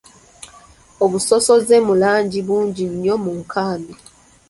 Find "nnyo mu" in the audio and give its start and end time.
2.91-3.31